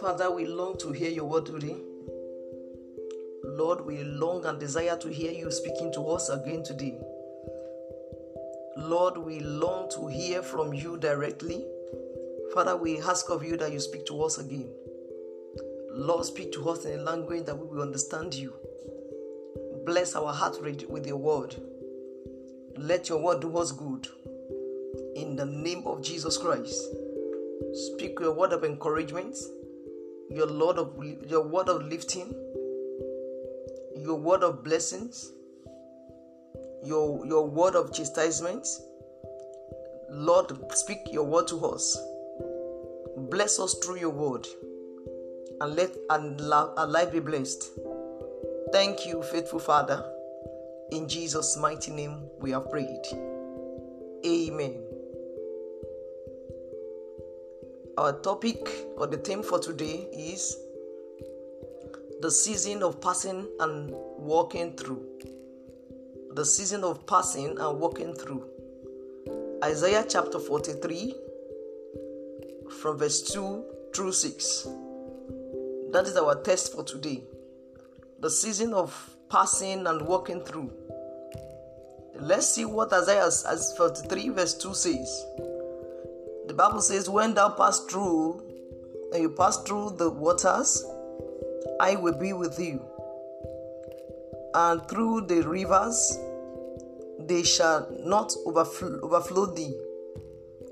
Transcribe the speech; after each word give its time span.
Father, 0.00 0.30
we 0.30 0.46
long 0.46 0.78
to 0.78 0.90
hear 0.90 1.10
your 1.10 1.26
word 1.26 1.44
today. 1.44 1.76
Lord, 3.44 3.84
we 3.84 4.02
long 4.04 4.46
and 4.46 4.58
desire 4.58 4.96
to 4.96 5.08
hear 5.08 5.32
you 5.32 5.50
speaking 5.50 5.92
to 5.92 6.08
us 6.08 6.30
again 6.30 6.62
today. 6.62 6.98
Lord, 8.78 9.18
we 9.18 9.40
long 9.40 9.90
to 9.96 10.06
hear 10.06 10.42
from 10.42 10.72
you 10.72 10.96
directly. 10.96 11.66
Father, 12.54 12.74
we 12.74 13.02
ask 13.02 13.28
of 13.28 13.44
you 13.44 13.58
that 13.58 13.70
you 13.70 13.80
speak 13.80 14.06
to 14.06 14.22
us 14.22 14.38
again. 14.38 14.70
Lord, 15.90 16.24
speak 16.24 16.52
to 16.52 16.70
us 16.70 16.86
in 16.86 17.00
a 17.00 17.02
language 17.02 17.44
that 17.44 17.58
we 17.58 17.66
will 17.66 17.82
understand 17.82 18.32
you. 18.32 18.54
Bless 19.84 20.16
our 20.16 20.32
heart 20.32 20.62
with 20.62 21.06
your 21.06 21.18
word. 21.18 21.54
Let 22.78 23.10
your 23.10 23.18
word 23.18 23.40
do 23.40 23.58
us 23.58 23.70
good. 23.70 24.08
In 25.16 25.36
the 25.36 25.46
name 25.46 25.86
of 25.86 26.02
Jesus 26.02 26.36
Christ. 26.36 26.74
Speak 27.72 28.18
your 28.20 28.32
word 28.32 28.52
of 28.52 28.64
encouragement, 28.64 29.36
your 30.30 30.46
Lord 30.46 30.78
of 30.78 30.92
your 31.28 31.42
word 31.42 31.68
of 31.68 31.84
lifting, 31.84 32.34
your 33.96 34.16
word 34.16 34.42
of 34.42 34.64
blessings, 34.64 35.32
your 36.84 37.24
your 37.26 37.46
word 37.46 37.74
of 37.74 37.92
chastisement. 37.92 38.66
Lord, 40.10 40.52
speak 40.72 40.98
your 41.12 41.24
word 41.24 41.48
to 41.48 41.64
us. 41.66 41.96
Bless 43.16 43.58
us 43.58 43.74
through 43.74 43.98
your 43.98 44.10
word, 44.10 44.46
and 45.60 45.76
let 45.76 45.96
our 46.10 46.86
life 46.86 47.12
be 47.12 47.20
blessed. 47.20 47.70
Thank 48.72 49.06
you, 49.06 49.22
faithful 49.22 49.60
Father. 49.60 50.04
In 50.90 51.08
Jesus' 51.08 51.56
mighty 51.56 51.92
name, 51.92 52.28
we 52.40 52.50
have 52.50 52.70
prayed. 52.70 53.06
Amen. 54.26 54.93
Our 57.96 58.20
topic 58.22 58.68
or 58.96 59.06
the 59.06 59.18
theme 59.18 59.44
for 59.44 59.60
today 59.60 60.08
is 60.12 60.56
the 62.20 62.30
season 62.30 62.82
of 62.82 63.00
passing 63.00 63.46
and 63.60 63.90
walking 63.92 64.72
through. 64.76 65.06
The 66.32 66.44
season 66.44 66.82
of 66.82 67.06
passing 67.06 67.56
and 67.56 67.78
walking 67.78 68.14
through. 68.14 68.48
Isaiah 69.62 70.04
chapter 70.08 70.40
43, 70.40 71.14
from 72.80 72.98
verse 72.98 73.22
2 73.32 73.64
through 73.94 74.12
6. 74.12 74.66
That 75.92 76.06
is 76.06 76.16
our 76.16 76.42
text 76.42 76.74
for 76.74 76.82
today. 76.82 77.22
The 78.18 78.30
season 78.30 78.74
of 78.74 78.92
passing 79.30 79.86
and 79.86 80.02
walking 80.02 80.40
through. 80.40 80.72
Let's 82.18 82.48
see 82.48 82.64
what 82.64 82.92
Isaiah 82.92 83.30
43, 83.76 84.30
verse 84.30 84.54
2 84.54 84.74
says. 84.74 85.26
The 86.54 86.62
Bible 86.62 86.82
says, 86.82 87.10
When 87.10 87.34
thou 87.34 87.48
pass 87.48 87.80
through, 87.80 88.40
and 89.12 89.20
you 89.20 89.30
pass 89.30 89.60
through 89.64 89.96
the 89.98 90.08
waters, 90.08 90.84
I 91.80 91.96
will 91.96 92.16
be 92.16 92.32
with 92.32 92.60
you. 92.60 92.80
And 94.54 94.88
through 94.88 95.22
the 95.22 95.42
rivers, 95.42 96.16
they 97.18 97.42
shall 97.42 97.88
not 97.98 98.36
overflow, 98.46 99.00
overflow 99.02 99.46
thee. 99.46 99.74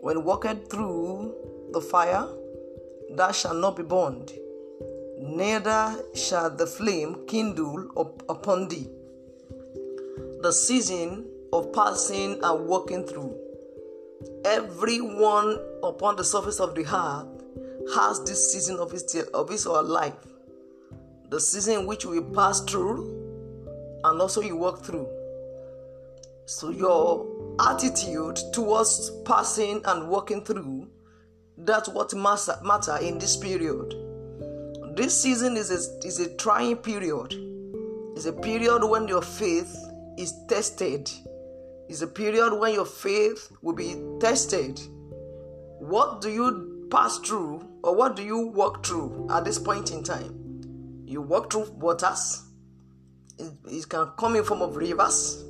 When 0.03 0.23
walked 0.23 0.71
through 0.71 1.35
the 1.73 1.81
fire, 1.81 2.29
thou 3.11 3.33
shalt 3.33 3.57
not 3.57 3.75
be 3.75 3.83
burned, 3.83 4.31
neither 5.19 5.97
shall 6.15 6.51
the 6.51 6.69
flame 6.69 7.27
kindle 7.27 7.91
up 7.97 8.23
upon 8.29 8.69
thee. 8.69 8.87
The 10.43 10.53
season 10.53 11.27
of 11.53 11.73
passing 11.73 12.39
and 12.41 12.69
walking 12.69 13.03
through 13.03 13.37
everyone 14.45 15.59
upon 15.83 16.17
the 16.17 16.25
surface 16.25 16.61
of 16.61 16.75
the 16.75 16.83
earth 16.83 17.29
has 17.95 18.23
this 18.25 18.53
season 18.53 18.79
of 18.79 18.91
his, 18.91 19.15
of 19.35 19.49
his 19.49 19.67
or 19.67 19.83
life. 19.83 20.15
The 21.31 21.41
season 21.41 21.87
which 21.87 22.05
we 22.05 22.21
pass 22.21 22.61
through 22.61 23.23
and 24.05 24.21
also 24.21 24.41
you 24.41 24.57
walk 24.57 24.85
through. 24.85 25.09
So 26.47 26.71
your 26.71 27.27
attitude 27.61 28.39
towards 28.53 29.11
passing 29.25 29.81
and 29.85 30.09
walking 30.09 30.45
through, 30.45 30.89
that's 31.57 31.89
what 31.89 32.13
matter, 32.15 32.59
matter 32.63 32.99
in 33.01 33.19
this 33.19 33.37
period. 33.37 33.95
This 34.95 35.21
season 35.21 35.57
is 35.57 35.71
a, 35.71 36.07
is 36.07 36.21
a 36.21 36.35
trying 36.37 36.77
period. 36.77 37.35
It's 38.15 38.27
a 38.27 38.33
period 38.33 38.85
when 38.85 39.09
your 39.09 39.23
faith 39.23 39.75
is 40.19 40.35
tested 40.49 41.11
is 41.89 42.03
a 42.03 42.07
period 42.07 42.55
when 42.55 42.75
your 42.75 42.87
faith 42.87 43.53
will 43.63 43.75
be 43.75 43.97
tested. 44.21 44.81
What 45.79 46.21
do 46.21 46.31
you 46.31 46.89
pass 46.91 47.19
through 47.19 47.69
or 47.83 47.95
what 47.95 48.17
do 48.17 48.23
you 48.23 48.47
walk 48.49 48.85
through 48.85 49.29
at 49.31 49.45
this 49.45 49.59
point 49.59 49.91
in 49.91 50.03
time? 50.03 51.03
You 51.07 51.21
walk 51.21 51.53
through 51.53 51.71
waters. 51.73 52.45
It, 53.39 53.53
it 53.69 53.89
can 53.89 54.11
come 54.17 54.37
in 54.37 54.45
form 54.45 54.63
of 54.63 54.77
rivers. 54.77 55.45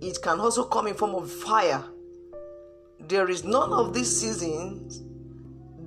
It 0.00 0.18
can 0.22 0.40
also 0.40 0.64
come 0.64 0.86
in 0.86 0.94
form 0.94 1.14
of 1.14 1.30
fire. 1.30 1.84
There 3.08 3.28
is 3.28 3.44
none 3.44 3.72
of 3.72 3.92
these 3.92 4.20
seasons 4.20 5.02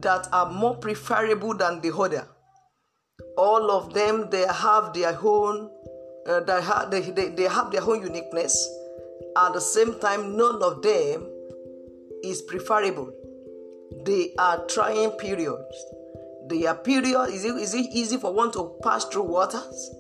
that 0.02 0.28
are 0.32 0.52
more 0.52 0.76
preferable 0.76 1.56
than 1.56 1.82
the 1.82 1.96
other. 1.96 2.28
All 3.38 3.72
of 3.72 3.94
them 3.94 4.30
they 4.30 4.46
have 4.48 4.94
their 4.94 5.18
own 5.22 5.70
uh, 6.26 6.40
they, 6.40 7.02
they, 7.02 7.12
they, 7.12 7.30
they 7.30 7.44
have 7.44 7.72
their 7.72 7.82
own 7.82 8.02
uniqueness 8.02 8.70
at 9.36 9.54
the 9.54 9.62
same 9.62 10.00
time, 10.00 10.38
none 10.38 10.62
of 10.62 10.82
them 10.82 11.28
is 12.24 12.42
preferable. 12.42 13.14
They 14.06 14.34
are 14.38 14.66
trying 14.68 15.12
periods. 15.12 15.86
They 16.48 16.66
are 16.66 16.76
period. 16.76 17.30
Is 17.30 17.46
it, 17.46 17.56
is 17.56 17.74
it 17.74 17.88
easy 17.94 18.18
for 18.18 18.34
one 18.34 18.52
to 18.52 18.76
pass 18.84 19.06
through 19.06 19.24
waters? 19.24 19.92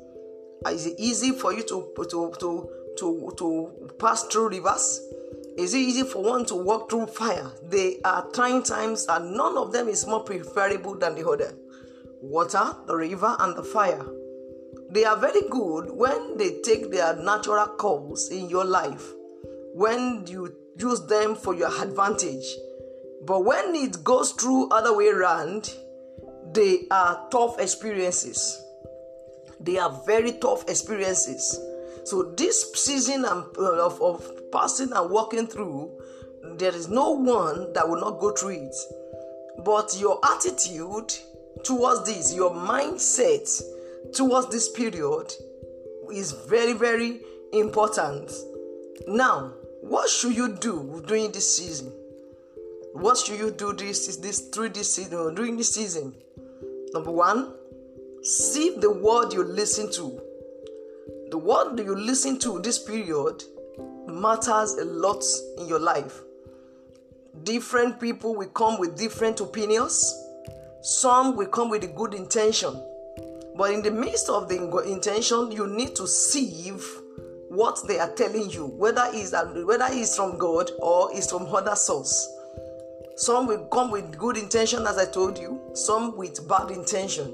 Uh, 0.66 0.70
is 0.70 0.86
it 0.86 0.96
easy 0.98 1.32
for 1.32 1.54
you 1.54 1.64
to 1.64 1.92
to 2.10 2.34
to 2.40 2.70
to, 2.98 3.34
to 3.38 3.90
pass 4.00 4.24
through 4.24 4.50
rivers? 4.50 5.02
Is 5.58 5.74
it 5.74 5.80
easy 5.80 6.04
for 6.04 6.24
one 6.24 6.46
to 6.46 6.56
walk 6.56 6.90
through 6.90 7.08
fire? 7.08 7.52
They 7.64 8.00
are 8.04 8.28
trying 8.32 8.64
times, 8.64 9.06
and 9.08 9.36
none 9.36 9.58
of 9.58 9.72
them 9.72 9.88
is 9.88 10.08
more 10.08 10.24
preferable 10.24 10.96
than 10.96 11.16
the 11.16 11.28
other. 11.28 11.54
Water, 12.22 12.76
the 12.88 12.96
river, 12.96 13.36
and 13.40 13.56
the 13.56 13.64
fire. 13.64 14.06
They 14.94 15.06
are 15.06 15.18
very 15.18 15.42
good 15.50 15.90
when 15.90 16.38
they 16.38 16.62
take 16.62 16.92
their 16.92 17.16
natural 17.16 17.66
course 17.66 18.30
in 18.30 18.48
your 18.48 18.64
life 18.64 19.04
when 19.74 20.28
you 20.28 20.56
use 20.78 21.02
them 21.08 21.34
for 21.34 21.56
your 21.56 21.70
advantage. 21.82 22.46
But 23.26 23.44
when 23.44 23.74
it 23.74 24.04
goes 24.04 24.34
through 24.34 24.70
other 24.70 24.96
way 24.96 25.08
around, 25.08 25.74
they 26.52 26.86
are 26.92 27.28
tough 27.32 27.60
experiences. 27.60 28.64
They 29.60 29.80
are 29.80 30.00
very 30.06 30.34
tough 30.34 30.70
experiences. 30.70 31.60
So 32.04 32.34
this 32.38 32.72
season 32.74 33.26
of, 33.26 33.58
of 34.00 34.32
passing 34.52 34.92
and 34.94 35.10
walking 35.10 35.48
through, 35.48 35.92
there 36.58 36.76
is 36.76 36.88
no 36.88 37.12
one 37.12 37.74
that 37.74 37.90
will 37.90 38.00
not 38.00 38.20
go 38.20 38.32
through 38.32 38.68
it. 38.68 38.76
But 39.66 39.98
your 39.98 40.20
attitude 40.24 41.18
towards 41.64 42.06
this, 42.06 42.36
your 42.36 42.52
mindset 42.52 43.50
towards 44.12 44.50
this 44.50 44.70
period 44.70 45.34
is 46.12 46.32
very, 46.32 46.74
very 46.74 47.22
important. 47.54 48.32
Now, 49.08 49.54
what 49.82 50.10
should 50.10 50.36
you 50.36 50.50
do 50.56 51.04
during 51.06 51.32
this 51.32 51.58
season? 51.58 51.92
What 52.94 53.18
should 53.18 53.40
you 53.40 53.52
do 53.52 53.74
this 53.74 54.18
this 54.18 54.50
through 54.50 54.70
this 54.70 54.96
season 54.96 55.36
during 55.36 55.58
this 55.58 55.74
season? 55.74 56.14
Number 56.94 57.12
one, 57.12 57.54
see 58.22 58.76
the 58.78 58.92
word 58.92 59.34
you 59.34 59.44
listen 59.44 59.92
to. 59.94 60.22
The 61.32 61.38
word 61.38 61.80
you 61.80 61.96
listen 61.96 62.38
to 62.40 62.60
this 62.60 62.78
period 62.78 63.44
matters 64.08 64.74
a 64.76 64.86
lot 64.86 65.24
in 65.58 65.68
your 65.68 65.80
life. 65.80 66.22
Different 67.44 68.00
people 68.00 68.36
will 68.36 68.50
come 68.50 68.80
with 68.80 68.98
different 68.98 69.42
opinions. 69.42 70.14
Some 70.84 71.36
will 71.36 71.48
come 71.48 71.70
with 71.70 71.84
a 71.84 71.88
good 71.88 72.14
intention. 72.14 72.80
But 73.56 73.72
in 73.72 73.82
the 73.82 73.92
midst 73.92 74.30
of 74.30 74.50
the 74.50 74.82
intention, 74.88 75.52
you 75.52 75.68
need 75.68 75.96
to 75.96 76.08
sieve 76.08 76.86
what 77.50 77.88
they 77.88 78.00
are 78.00 78.12
telling 78.14 78.50
you, 78.50 78.66
whether 78.66 79.06
it's 79.14 79.32
whether 79.32 79.88
it's 79.90 80.16
from 80.16 80.38
God 80.38 80.72
or 80.80 81.10
it's 81.14 81.30
from 81.30 81.48
other 81.54 81.76
source. 81.76 82.28
Some 83.16 83.46
will 83.46 83.66
come 83.66 83.92
with 83.92 84.18
good 84.18 84.38
intention, 84.38 84.88
as 84.88 84.98
I 84.98 85.06
told 85.06 85.38
you, 85.38 85.62
some 85.74 86.18
with 86.18 86.48
bad 86.48 86.72
intention. 86.72 87.32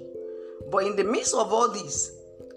But 0.69 0.85
in 0.85 0.97
the 0.97 1.05
midst 1.05 1.33
of 1.33 1.53
all 1.53 1.69
this, 1.69 2.11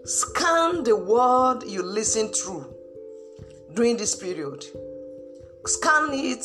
scan 0.04 0.82
the 0.82 0.96
word 0.96 1.60
you 1.64 1.82
listen 1.84 2.28
through 2.28 2.66
during 3.74 3.96
this 3.96 4.16
period. 4.16 4.66
Scan 5.64 6.08
it 6.12 6.44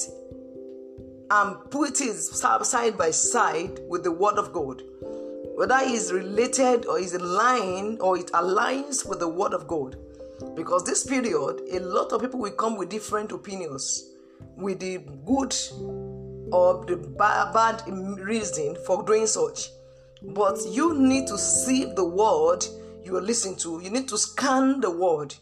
and 1.31 1.70
put 1.72 2.00
it 2.00 2.13
side 2.13 2.96
by 2.96 3.10
side 3.10 3.80
with 3.88 4.04
the 4.04 4.12
word 4.12 4.38
of 4.38 4.54
God. 4.54 4.84
Whether 5.57 5.80
it's 5.81 6.12
related 6.12 6.86
or 6.86 7.00
is 7.00 7.15
in 7.15 7.25
line 7.25 7.98
or 8.00 8.15
it 8.15 8.27
aligns 8.27 9.09
with 9.09 9.19
the 9.19 9.27
word 9.27 9.54
of 9.56 9.68
God. 9.68 9.98
Because 10.56 10.83
this 10.83 11.04
period, 11.04 11.62
a 11.71 11.80
lot 11.80 12.12
of 12.12 12.21
people 12.21 12.39
will 12.39 12.51
come 12.51 12.77
with 12.77 12.89
different 12.89 13.31
opinions. 13.31 14.04
with 14.56 14.80
the 14.80 14.98
good 15.25 15.56
or 16.51 16.86
the 16.86 16.98
bad 17.18 17.81
reason 18.19 18.75
for 18.86 19.04
doing 19.04 19.27
such. 19.27 19.69
But 20.21 20.59
you 20.69 20.98
need 20.98 21.27
to 21.27 21.38
see 21.38 21.86
the 21.86 22.06
word 22.06 22.65
you 23.03 23.15
are 23.18 23.21
listening 23.21 23.57
to. 23.57 23.80
You 23.81 23.89
need 23.89 24.07
to 24.10 24.18
scan 24.18 24.81
the 24.81 24.92
word 24.92 25.36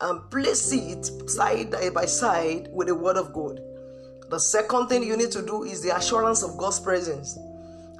and 0.00 0.30
place 0.30 0.72
it 0.72 1.28
side 1.28 1.74
by 1.92 2.04
side 2.06 2.68
with 2.72 2.88
the 2.88 2.94
word 2.94 3.16
of 3.16 3.32
God. 3.32 3.60
The 4.30 4.38
second 4.38 4.86
thing 4.86 5.02
you 5.02 5.16
need 5.16 5.32
to 5.32 5.42
do 5.42 5.64
is 5.64 5.82
the 5.82 5.96
assurance 5.96 6.42
of 6.42 6.56
God's 6.56 6.78
presence. 6.78 7.36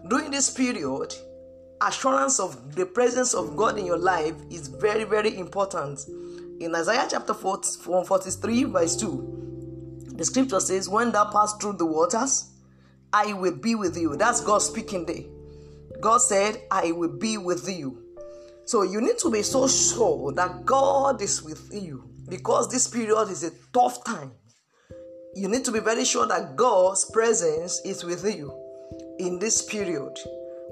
During 0.08 0.30
this 0.30 0.48
period, 0.48 1.14
assurance 1.80 2.38
of 2.38 2.74
the 2.74 2.86
presence 2.86 3.34
of 3.34 3.56
God 3.56 3.78
in 3.78 3.86
your 3.86 3.98
life 3.98 4.34
is 4.50 4.68
very, 4.68 5.04
very 5.04 5.38
important. 5.38 6.00
In 6.60 6.74
Isaiah 6.74 7.06
chapter 7.10 7.34
43, 7.34 8.64
verse 8.64 8.96
2, 8.96 10.10
the 10.14 10.24
scripture 10.24 10.60
says, 10.60 10.88
When 10.88 11.12
thou 11.12 11.30
pass 11.30 11.54
through 11.54 11.74
the 11.74 11.86
waters, 11.86 12.50
I 13.12 13.32
will 13.32 13.56
be 13.56 13.74
with 13.74 13.96
you. 13.96 14.16
That's 14.16 14.40
God 14.40 14.58
speaking 14.58 15.06
there. 15.06 15.24
God 16.00 16.18
said, 16.18 16.62
I 16.70 16.92
will 16.92 17.16
be 17.18 17.38
with 17.38 17.68
you. 17.68 18.02
So 18.66 18.82
you 18.82 19.00
need 19.00 19.18
to 19.18 19.30
be 19.30 19.42
so 19.42 19.66
sure 19.66 20.32
that 20.32 20.64
God 20.64 21.20
is 21.22 21.42
with 21.42 21.70
you 21.72 22.08
because 22.28 22.70
this 22.70 22.86
period 22.86 23.28
is 23.28 23.42
a 23.42 23.50
tough 23.72 24.04
time. 24.04 24.32
You 25.34 25.48
need 25.48 25.64
to 25.64 25.72
be 25.72 25.80
very 25.80 26.04
sure 26.04 26.26
that 26.26 26.56
God's 26.56 27.04
presence 27.10 27.80
is 27.84 28.04
with 28.04 28.24
you 28.24 28.52
in 29.18 29.38
this 29.38 29.62
period. 29.62 30.16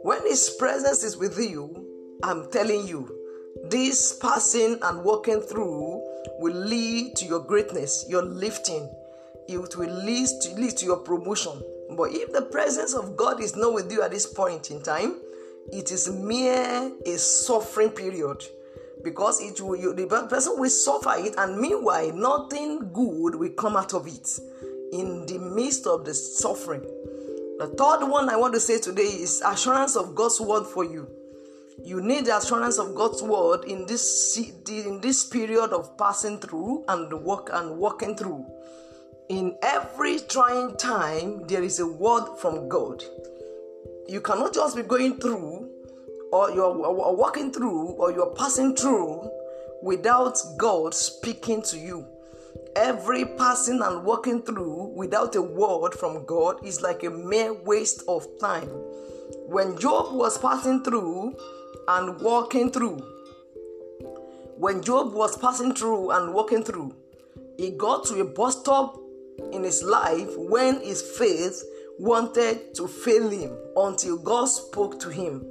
When 0.02 0.22
His 0.26 0.50
presence 0.50 1.02
is 1.02 1.16
with 1.16 1.38
you, 1.38 1.86
I'm 2.22 2.50
telling 2.50 2.86
you, 2.86 3.14
this 3.64 4.12
passing 4.18 4.78
and 4.82 5.04
walking 5.04 5.40
through 5.40 6.02
will 6.38 6.54
lead 6.54 7.16
to 7.16 7.24
your 7.24 7.40
greatness, 7.40 8.04
your 8.08 8.22
lifting. 8.22 8.88
It 9.48 9.76
will 9.76 9.90
lead 9.90 10.28
to, 10.42 10.54
lead 10.54 10.76
to 10.78 10.84
your 10.84 10.98
promotion. 10.98 11.62
But 11.96 12.12
if 12.12 12.32
the 12.32 12.42
presence 12.42 12.94
of 12.94 13.16
God 13.16 13.42
is 13.42 13.56
not 13.56 13.74
with 13.74 13.90
you 13.90 14.02
at 14.02 14.10
this 14.10 14.26
point 14.26 14.70
in 14.70 14.82
time, 14.82 15.20
it 15.72 15.90
is 15.90 16.08
mere 16.08 16.92
a 17.04 17.18
suffering 17.18 17.90
period 17.90 18.44
because 19.02 19.40
it 19.40 19.60
will 19.60 19.76
you, 19.76 19.94
the 19.94 20.06
person 20.06 20.54
will 20.56 20.70
suffer 20.70 21.14
it 21.16 21.34
and 21.36 21.58
meanwhile 21.58 22.12
nothing 22.12 22.90
good 22.92 23.34
will 23.34 23.52
come 23.56 23.76
out 23.76 23.94
of 23.94 24.06
it 24.06 24.28
in 24.92 25.26
the 25.26 25.38
midst 25.38 25.86
of 25.86 26.04
the 26.04 26.14
suffering 26.14 26.82
the 27.58 27.66
third 27.76 28.06
one 28.06 28.28
i 28.28 28.36
want 28.36 28.54
to 28.54 28.60
say 28.60 28.78
today 28.78 29.02
is 29.02 29.42
assurance 29.44 29.96
of 29.96 30.14
god's 30.14 30.40
word 30.40 30.64
for 30.64 30.84
you. 30.84 31.08
You 31.84 32.00
need 32.00 32.26
the 32.26 32.36
assurance 32.36 32.78
of 32.78 32.94
god's 32.94 33.22
word 33.22 33.64
in 33.64 33.86
this 33.86 34.36
in 34.68 35.00
this 35.00 35.24
period 35.24 35.72
of 35.72 35.96
passing 35.96 36.38
through 36.40 36.84
and 36.88 37.12
work 37.22 37.50
and 37.52 37.78
walking 37.78 38.16
through. 38.16 38.44
In 39.28 39.56
every 39.62 40.18
trying 40.18 40.76
time 40.76 41.46
there 41.46 41.62
is 41.62 41.78
a 41.78 41.86
word 41.86 42.36
from 42.38 42.68
god. 42.68 43.04
You 44.08 44.20
cannot 44.20 44.54
just 44.54 44.74
be 44.74 44.82
going 44.82 45.18
through 45.18 45.70
or 46.32 46.50
you're 46.50 46.72
walking 46.72 47.52
through 47.52 47.90
or 47.92 48.10
you're 48.12 48.34
passing 48.34 48.74
through 48.74 49.30
without 49.82 50.36
God 50.56 50.94
speaking 50.94 51.62
to 51.62 51.78
you. 51.78 52.06
Every 52.76 53.24
passing 53.24 53.80
and 53.82 54.04
walking 54.04 54.42
through 54.42 54.92
without 54.94 55.34
a 55.36 55.42
word 55.42 55.94
from 55.94 56.24
God 56.26 56.64
is 56.64 56.82
like 56.82 57.02
a 57.02 57.10
mere 57.10 57.52
waste 57.52 58.02
of 58.08 58.26
time. 58.40 58.68
When 59.46 59.78
Job 59.78 60.12
was 60.12 60.38
passing 60.38 60.84
through 60.84 61.36
and 61.88 62.20
walking 62.20 62.70
through, 62.70 62.98
when 64.56 64.82
Job 64.82 65.12
was 65.12 65.36
passing 65.36 65.74
through 65.74 66.10
and 66.10 66.34
walking 66.34 66.62
through, 66.62 66.94
he 67.56 67.70
got 67.70 68.04
to 68.06 68.20
a 68.20 68.24
bus 68.24 68.60
stop 68.60 68.98
in 69.52 69.62
his 69.64 69.82
life 69.82 70.28
when 70.36 70.80
his 70.80 71.02
faith 71.02 71.64
wanted 71.98 72.74
to 72.74 72.86
fail 72.86 73.28
him 73.28 73.56
until 73.76 74.18
God 74.18 74.46
spoke 74.46 75.00
to 75.00 75.08
him. 75.08 75.44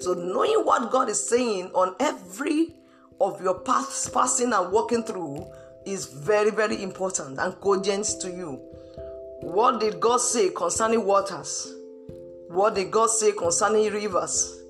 So, 0.00 0.14
knowing 0.14 0.64
what 0.64 0.90
God 0.90 1.08
is 1.08 1.28
saying 1.28 1.70
on 1.74 1.94
every 2.00 2.74
of 3.20 3.40
your 3.42 3.60
paths, 3.60 4.08
passing 4.08 4.52
and 4.52 4.72
walking 4.72 5.02
through 5.04 5.46
is 5.86 6.06
very, 6.06 6.50
very 6.50 6.82
important 6.82 7.38
and 7.38 7.60
cogent 7.60 8.06
to 8.20 8.28
you. 8.30 8.60
What 9.42 9.80
did 9.80 10.00
God 10.00 10.18
say 10.18 10.50
concerning 10.50 11.04
waters? 11.04 11.74
What 12.48 12.74
did 12.74 12.90
God 12.90 13.10
say 13.10 13.32
concerning 13.32 13.92
rivers? 13.92 14.60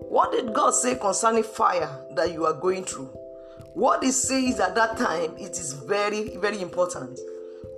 What 0.00 0.32
did 0.32 0.52
God 0.54 0.70
say 0.70 0.96
concerning 0.96 1.42
fire 1.42 1.90
that 2.14 2.32
you 2.32 2.46
are 2.46 2.54
going 2.54 2.84
through? 2.84 3.10
What 3.74 4.02
He 4.02 4.10
says 4.10 4.58
at 4.60 4.74
that 4.74 4.96
time, 4.96 5.36
it 5.36 5.52
is 5.52 5.74
very, 5.74 6.36
very 6.38 6.60
important 6.60 7.18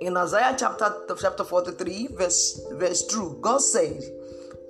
in 0.01 0.17
Isaiah 0.17 0.55
chapter 0.57 0.91
chapter 1.19 1.43
43, 1.43 2.07
verse 2.11 2.59
verse 2.71 3.05
2, 3.05 3.37
God 3.39 3.61
said, 3.61 4.01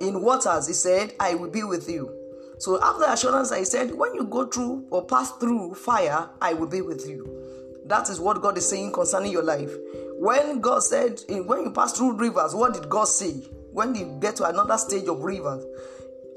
In 0.00 0.20
waters, 0.20 0.66
He 0.66 0.74
said, 0.74 1.14
I 1.18 1.34
will 1.34 1.50
be 1.50 1.64
with 1.64 1.88
you. 1.88 2.14
So 2.58 2.80
after 2.82 3.04
assurance, 3.04 3.50
I 3.50 3.62
said, 3.62 3.94
When 3.94 4.14
you 4.14 4.24
go 4.24 4.46
through 4.46 4.86
or 4.90 5.06
pass 5.06 5.32
through 5.38 5.74
fire, 5.74 6.28
I 6.40 6.52
will 6.52 6.66
be 6.66 6.82
with 6.82 7.08
you. 7.08 7.41
That 7.86 8.08
is 8.08 8.20
what 8.20 8.40
God 8.42 8.56
is 8.58 8.68
saying 8.68 8.92
concerning 8.92 9.32
your 9.32 9.42
life. 9.42 9.72
When 10.18 10.60
God 10.60 10.82
said, 10.82 11.20
when 11.28 11.64
you 11.64 11.70
pass 11.72 11.92
through 11.92 12.16
rivers, 12.16 12.54
what 12.54 12.74
did 12.74 12.88
God 12.88 13.04
say? 13.04 13.32
When 13.72 13.94
you 13.94 14.18
get 14.20 14.36
to 14.36 14.44
another 14.44 14.78
stage 14.78 15.08
of 15.08 15.22
rivers, 15.22 15.64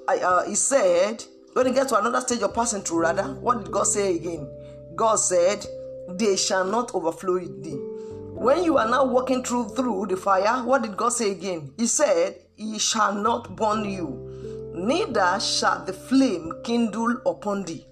I, 0.07 0.18
uh, 0.18 0.47
He 0.47 0.56
said, 0.56 1.24
when 1.53 1.68
you 1.68 1.74
get 1.74 1.88
to 1.89 1.97
another 2.00 2.19
stage 2.21 2.42
of 2.42 2.53
passing 2.53 2.81
through, 2.81 3.01
rather, 3.01 3.24
what 3.36 3.63
did 3.63 3.71
God 3.71 3.83
say 3.83 4.15
again? 4.15 4.50
God 4.95 5.15
said, 5.15 5.65
They 6.09 6.36
shall 6.36 6.65
not 6.65 6.94
overflow 6.94 7.39
thee. 7.39 7.80
When 8.33 8.63
you 8.63 8.77
are 8.77 8.89
now 8.89 9.06
walking 9.06 9.44
through 9.44 9.69
through 9.69 10.07
the 10.07 10.18
fire, 10.18 10.63
what 10.65 10.81
did 10.81 10.98
God 10.98 11.09
say 11.09 11.31
again? 11.31 11.71
He 11.77 11.88
said, 11.88 12.41
He 12.56 12.77
shall 12.77 13.13
not 13.13 13.56
burn 13.56 13.86
you, 13.86 14.74
neither 14.75 15.39
shall 15.39 15.86
the 15.86 15.94
flame 15.94 16.51
kindle 16.63 17.21
upon 17.25 17.63
thee. 17.63 17.86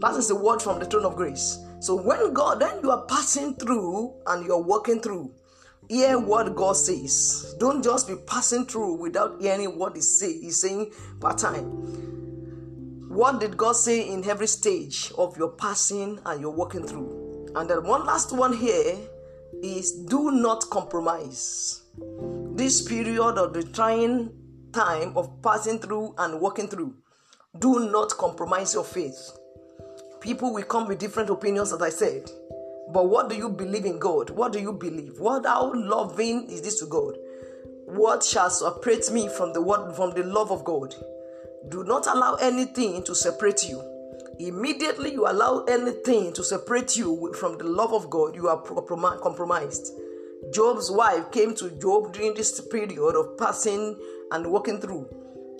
That 0.00 0.14
is 0.16 0.28
the 0.28 0.34
word 0.34 0.60
from 0.60 0.78
the 0.78 0.84
throne 0.84 1.06
of 1.06 1.16
grace. 1.16 1.58
So 1.86 1.94
when 1.94 2.32
God, 2.32 2.58
then 2.58 2.80
you 2.82 2.90
are 2.90 3.04
passing 3.04 3.54
through 3.54 4.12
and 4.26 4.44
you're 4.44 4.60
walking 4.60 5.00
through, 5.00 5.32
hear 5.88 6.18
what 6.18 6.56
God 6.56 6.72
says. 6.72 7.54
Don't 7.60 7.80
just 7.80 8.08
be 8.08 8.16
passing 8.26 8.66
through 8.66 8.94
without 8.94 9.40
hearing 9.40 9.78
what 9.78 9.94
He 9.94 10.02
say. 10.02 10.32
He's 10.36 10.60
saying 10.60 10.90
part 11.20 11.38
time. 11.38 11.64
What 13.08 13.38
did 13.38 13.56
God 13.56 13.76
say 13.76 14.12
in 14.12 14.28
every 14.28 14.48
stage 14.48 15.12
of 15.16 15.36
your 15.36 15.50
passing 15.50 16.18
and 16.26 16.40
your 16.40 16.52
walking 16.52 16.84
through? 16.84 17.52
And 17.54 17.70
then 17.70 17.84
one 17.84 18.04
last 18.04 18.32
one 18.32 18.52
here 18.52 18.96
is 19.62 19.92
do 19.92 20.32
not 20.32 20.68
compromise. 20.68 21.84
This 22.56 22.82
period 22.82 23.38
of 23.38 23.54
the 23.54 23.62
trying 23.62 24.32
time 24.72 25.16
of 25.16 25.40
passing 25.40 25.78
through 25.78 26.16
and 26.18 26.40
walking 26.40 26.66
through, 26.66 26.96
do 27.60 27.88
not 27.92 28.10
compromise 28.18 28.74
your 28.74 28.82
faith. 28.82 29.38
People 30.26 30.52
will 30.52 30.64
come 30.64 30.88
with 30.88 30.98
different 30.98 31.30
opinions, 31.30 31.72
as 31.72 31.80
I 31.80 31.88
said. 31.88 32.28
But 32.92 33.08
what 33.08 33.28
do 33.28 33.36
you 33.36 33.48
believe 33.48 33.84
in 33.84 34.00
God? 34.00 34.30
What 34.30 34.52
do 34.52 34.60
you 34.60 34.72
believe? 34.72 35.20
What 35.20 35.46
how 35.46 35.72
loving 35.72 36.50
is 36.50 36.62
this 36.62 36.80
to 36.80 36.86
God? 36.86 37.16
What 37.84 38.24
shall 38.24 38.50
separate 38.50 39.10
me 39.12 39.28
from 39.28 39.52
the 39.52 39.62
word 39.62 39.94
from 39.94 40.10
the 40.10 40.24
love 40.24 40.50
of 40.50 40.64
God? 40.64 40.94
Do 41.68 41.84
not 41.84 42.08
allow 42.08 42.34
anything 42.34 43.04
to 43.04 43.14
separate 43.14 43.68
you 43.68 43.80
immediately 44.38 45.12
you 45.12 45.26
allow 45.26 45.64
anything 45.64 46.32
to 46.34 46.44
separate 46.44 46.96
you 46.96 47.32
from 47.34 47.56
the 47.58 47.64
love 47.64 47.92
of 47.92 48.10
God, 48.10 48.34
you 48.34 48.48
are 48.48 48.60
compromised. 48.60 49.92
Job's 50.52 50.90
wife 50.90 51.30
came 51.32 51.54
to 51.54 51.70
Job 51.70 52.12
during 52.12 52.34
this 52.34 52.60
period 52.60 53.16
of 53.16 53.38
passing 53.38 53.96
and 54.30 54.46
walking 54.46 54.80
through. 54.80 55.08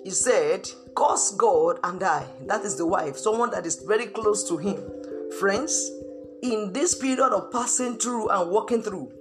He 0.07 0.13
said, 0.13 0.71
Curse 0.95 1.31
God 1.31 1.79
and 1.83 1.99
die. 1.99 2.25
That 2.45 2.61
is 2.61 2.77
the 2.77 2.85
wife, 2.85 3.17
someone 3.17 3.51
that 3.51 3.65
is 3.65 3.83
very 3.85 4.05
close 4.05 4.47
to 4.47 4.55
him. 4.55 4.81
Friends, 5.37 5.91
in 6.41 6.71
this 6.71 6.95
period 6.95 7.33
of 7.33 7.51
passing 7.51 7.97
through 7.97 8.29
and 8.29 8.49
walking 8.49 8.81
through, 8.81 9.11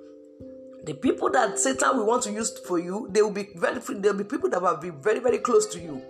the 0.84 0.94
people 0.94 1.28
that 1.30 1.58
Satan 1.58 1.96
will 1.96 2.06
want 2.06 2.22
to 2.22 2.30
use 2.30 2.56
for 2.68 2.78
you, 2.78 3.08
they 3.10 3.20
will 3.20 3.32
be 3.32 3.48
very 3.56 3.80
there 3.80 4.12
will 4.12 4.22
be 4.22 4.30
people 4.30 4.48
that 4.50 4.62
will 4.62 4.76
be 4.76 4.90
very, 4.90 5.18
very 5.18 5.38
close 5.38 5.66
to 5.74 5.80
you. 5.80 6.00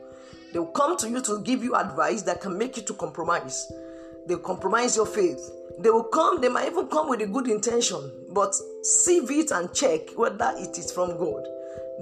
They 0.53 0.59
will 0.59 0.67
come 0.67 0.99
to 0.99 1.09
you 1.09 1.23
to 1.23 1.41
give 1.41 1.65
you 1.65 1.75
advice 1.75 2.21
that 2.25 2.43
can 2.43 2.59
make 2.59 2.77
you 2.77 2.83
to 2.83 2.93
compromise. 2.93 3.73
They 4.27 4.37
compromise 4.37 4.95
your 4.95 5.07
faith. 5.07 5.41
They 5.79 5.89
will 5.89 6.05
come, 6.05 6.43
they 6.43 6.51
might 6.51 6.71
even 6.71 6.89
come 6.89 7.09
with 7.09 7.23
a 7.23 7.27
good 7.27 7.49
intention, 7.49 8.13
but 8.29 8.55
sieve 8.83 9.31
it 9.31 9.53
and 9.53 9.73
check 9.73 10.11
whether 10.17 10.53
it 10.59 10.77
is 10.77 10.93
from 10.93 11.17
God. 11.17 11.47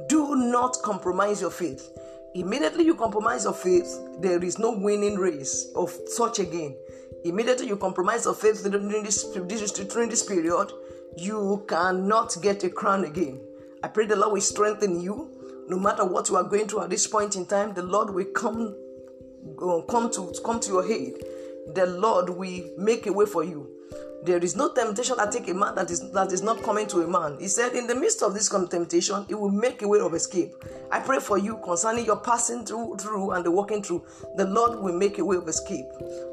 Do 0.08 0.34
not 0.34 0.76
compromise 0.82 1.40
your 1.40 1.52
faith. 1.52 1.88
Immediately 2.34 2.84
you 2.84 2.94
compromise 2.94 3.44
your 3.44 3.54
faith, 3.54 4.00
there 4.20 4.42
is 4.42 4.58
no 4.58 4.72
winning 4.72 5.16
race 5.16 5.70
of 5.76 5.96
such 6.06 6.40
again. 6.40 6.76
Immediately 7.24 7.68
you 7.68 7.76
compromise 7.76 8.24
your 8.24 8.34
faith 8.34 8.62
during 8.62 9.04
this, 9.04 9.24
during 9.24 10.08
this 10.08 10.22
period, 10.22 10.72
you 11.16 11.64
cannot 11.68 12.36
get 12.42 12.64
a 12.64 12.70
crown 12.70 13.04
again. 13.04 13.40
I 13.82 13.88
pray 13.88 14.06
the 14.06 14.16
Lord 14.16 14.32
will 14.32 14.40
strengthen 14.40 15.00
you 15.00 15.30
no 15.68 15.78
matter 15.78 16.04
what 16.04 16.28
you 16.28 16.36
are 16.36 16.44
going 16.44 16.68
through 16.68 16.82
at 16.82 16.90
this 16.90 17.06
point 17.06 17.36
in 17.36 17.46
time, 17.46 17.72
the 17.74 17.82
Lord 17.82 18.10
will 18.10 18.26
come 18.26 18.76
uh, 19.62 19.80
come 19.82 20.10
to 20.12 20.32
come 20.44 20.60
to 20.60 20.68
your 20.70 20.90
aid. 20.90 21.14
The 21.72 21.86
Lord 21.86 22.30
will 22.30 22.70
make 22.76 23.06
a 23.06 23.12
way 23.12 23.26
for 23.26 23.44
you. 23.44 23.70
There 24.24 24.38
is 24.38 24.56
no 24.56 24.72
temptation 24.72 25.16
that 25.18 25.32
take 25.32 25.48
a 25.48 25.54
man 25.54 25.74
that 25.74 25.90
is 25.90 26.10
that 26.12 26.32
is 26.32 26.40
not 26.40 26.62
coming 26.62 26.86
to 26.88 27.02
a 27.02 27.06
man. 27.06 27.36
He 27.38 27.46
said, 27.46 27.74
in 27.74 27.86
the 27.86 27.94
midst 27.94 28.22
of 28.22 28.32
this 28.32 28.48
temptation, 28.48 29.26
it 29.28 29.34
will 29.34 29.50
make 29.50 29.82
a 29.82 29.88
way 29.88 30.00
of 30.00 30.14
escape. 30.14 30.54
I 30.90 31.00
pray 31.00 31.20
for 31.20 31.36
you 31.36 31.58
concerning 31.62 32.06
your 32.06 32.16
passing 32.16 32.64
through, 32.64 32.96
through 32.96 33.32
and 33.32 33.44
the 33.44 33.50
walking 33.50 33.82
through. 33.82 34.02
The 34.36 34.46
Lord 34.46 34.80
will 34.80 34.96
make 34.96 35.18
a 35.18 35.24
way 35.24 35.36
of 35.36 35.46
escape. 35.46 35.84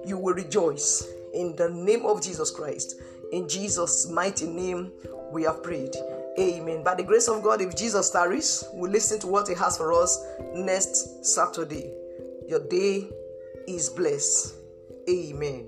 You 0.05 0.17
will 0.17 0.33
rejoice 0.33 1.05
in 1.33 1.55
the 1.57 1.69
name 1.69 2.05
of 2.05 2.21
Jesus 2.21 2.49
Christ. 2.49 2.95
In 3.33 3.49
Jesus' 3.49 4.09
mighty 4.09 4.47
name, 4.47 4.93
we 5.31 5.43
have 5.43 5.61
prayed. 5.61 5.95
Amen. 6.39 6.83
By 6.83 6.95
the 6.95 7.03
grace 7.03 7.27
of 7.27 7.43
God, 7.43 7.59
if 7.59 7.75
Jesus 7.75 8.09
tarries, 8.09 8.63
we 8.73 8.87
listen 8.87 9.19
to 9.19 9.27
what 9.27 9.49
He 9.49 9.53
has 9.55 9.75
for 9.75 9.91
us 9.91 10.17
next 10.53 11.25
Saturday. 11.25 11.91
Your 12.47 12.65
day 12.67 13.09
is 13.67 13.89
blessed. 13.89 14.60
Amen. 15.09 15.67